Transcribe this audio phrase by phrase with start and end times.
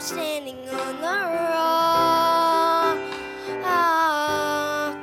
[0.00, 1.18] Standing on the
[1.52, 2.98] rock.
[3.62, 4.98] Ah,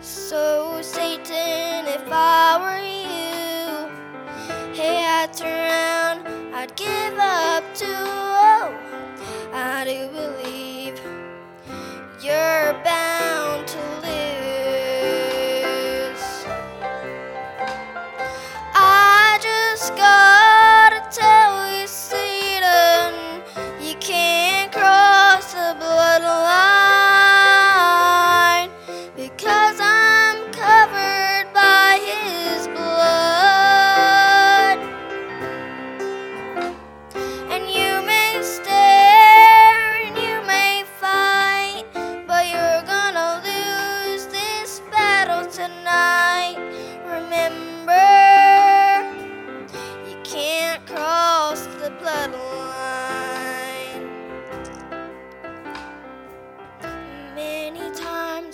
[0.00, 6.99] so, Satan, if I were you, hey, I'd turn around, I'd give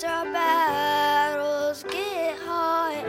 [0.05, 3.05] our battles get hot,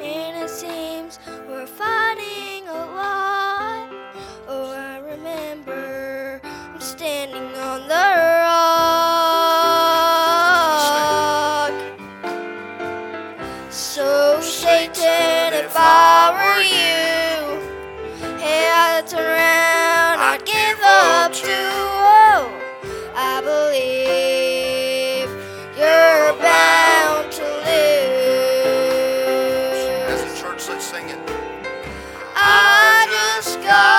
[0.00, 3.88] and it seems we're fighting a lot.
[4.48, 7.94] Oh, I remember I'm standing on the
[8.42, 8.92] rock.
[13.70, 17.60] So, Satan, if I were you,
[18.38, 19.51] hey, I'd turn around,
[30.52, 30.68] church.
[30.68, 31.18] Let's sing it.
[32.34, 33.91] I just got.